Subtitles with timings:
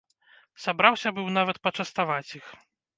[0.63, 2.55] Сабраўся быў нават пачаставаць іх.